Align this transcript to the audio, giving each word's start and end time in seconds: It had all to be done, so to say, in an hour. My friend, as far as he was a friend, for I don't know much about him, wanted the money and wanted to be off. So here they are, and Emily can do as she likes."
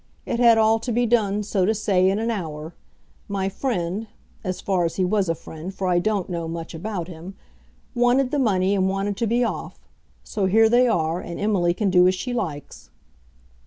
It 0.25 0.39
had 0.39 0.57
all 0.57 0.79
to 0.79 0.91
be 0.91 1.05
done, 1.05 1.43
so 1.43 1.63
to 1.63 1.75
say, 1.75 2.09
in 2.09 2.17
an 2.17 2.31
hour. 2.31 2.73
My 3.27 3.49
friend, 3.49 4.07
as 4.43 4.59
far 4.59 4.83
as 4.83 4.95
he 4.95 5.05
was 5.05 5.29
a 5.29 5.35
friend, 5.35 5.71
for 5.71 5.87
I 5.87 5.99
don't 5.99 6.27
know 6.27 6.47
much 6.47 6.73
about 6.73 7.07
him, 7.07 7.35
wanted 7.93 8.31
the 8.31 8.39
money 8.39 8.73
and 8.73 8.89
wanted 8.89 9.15
to 9.17 9.27
be 9.27 9.43
off. 9.43 9.77
So 10.23 10.47
here 10.47 10.69
they 10.69 10.87
are, 10.87 11.19
and 11.21 11.39
Emily 11.39 11.75
can 11.75 11.91
do 11.91 12.07
as 12.07 12.15
she 12.15 12.33
likes." 12.33 12.89